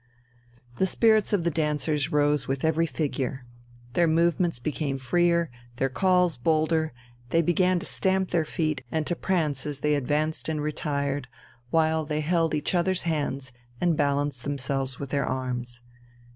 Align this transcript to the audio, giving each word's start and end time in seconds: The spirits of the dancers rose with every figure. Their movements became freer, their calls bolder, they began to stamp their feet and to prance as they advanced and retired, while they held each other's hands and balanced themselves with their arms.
The 0.77 0.87
spirits 0.87 1.31
of 1.31 1.43
the 1.43 1.51
dancers 1.51 2.11
rose 2.11 2.47
with 2.47 2.65
every 2.65 2.87
figure. 2.87 3.45
Their 3.93 4.07
movements 4.07 4.57
became 4.57 4.97
freer, 4.97 5.51
their 5.75 5.89
calls 5.89 6.37
bolder, 6.37 6.91
they 7.29 7.43
began 7.43 7.77
to 7.77 7.85
stamp 7.85 8.29
their 8.29 8.43
feet 8.43 8.83
and 8.91 9.05
to 9.05 9.15
prance 9.15 9.67
as 9.67 9.81
they 9.81 9.93
advanced 9.93 10.49
and 10.49 10.59
retired, 10.59 11.27
while 11.69 12.03
they 12.03 12.21
held 12.21 12.55
each 12.55 12.73
other's 12.73 13.03
hands 13.03 13.51
and 13.79 13.95
balanced 13.95 14.43
themselves 14.43 14.97
with 14.99 15.11
their 15.11 15.27
arms. 15.27 15.81